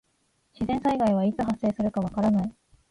[0.53, 2.51] 自然災害はいつ発生するかわからない。